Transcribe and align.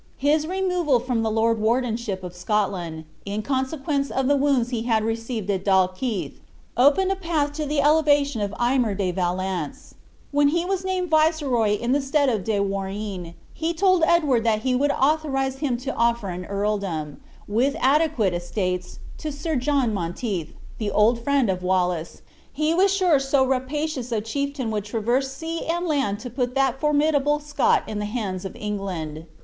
His 0.17 0.47
removal 0.47 0.99
from 0.99 1.21
the 1.21 1.29
lord 1.29 1.59
wardenship 1.61 2.23
of 2.23 2.35
Scotland, 2.35 3.05
in 3.23 3.43
consequence 3.43 4.09
of 4.09 4.27
the 4.27 4.35
wounds 4.35 4.71
he 4.71 4.81
had 4.81 5.03
received 5.03 5.47
at 5.51 5.63
Dalkeith, 5.63 6.39
opened 6.75 7.11
a 7.11 7.15
path 7.15 7.53
to 7.53 7.67
the 7.67 7.81
elevation 7.81 8.41
of 8.41 8.51
Aymer 8.59 8.95
de 8.95 9.11
Valence. 9.11 9.91
And 9.91 9.97
when 10.31 10.47
he 10.47 10.65
was 10.65 10.83
named 10.83 11.11
viceroy 11.11 11.77
in 11.77 11.91
the 11.91 12.01
stead 12.01 12.29
of 12.29 12.43
De 12.43 12.59
Warenne, 12.59 13.35
he 13.53 13.75
told 13.75 14.03
Edward 14.07 14.43
that 14.43 14.57
if 14.57 14.63
he 14.63 14.73
would 14.73 14.89
authorize 14.91 15.57
him 15.59 15.77
to 15.77 15.93
offer 15.93 16.29
an 16.29 16.45
earldom, 16.45 17.17
with 17.47 17.75
adequate 17.79 18.33
estates, 18.33 18.97
to 19.19 19.31
Sir 19.31 19.55
John 19.55 19.93
Monteith, 19.93 20.49
the 20.79 20.89
old 20.89 21.23
friend 21.23 21.47
of 21.47 21.61
Wallace, 21.61 22.23
he 22.51 22.73
was 22.73 22.91
sure 22.91 23.19
so 23.19 23.45
rapacious 23.45 24.11
a 24.11 24.19
chieftain 24.19 24.71
would 24.71 24.83
traverse 24.85 25.31
sea 25.31 25.63
and 25.67 25.85
land 25.85 26.17
to 26.21 26.31
put 26.31 26.55
that 26.55 26.79
formidable 26.79 27.37
Scot 27.39 27.83
in 27.87 27.99
the 27.99 28.05
hands 28.05 28.45
of 28.45 28.55
England. 28.55 29.27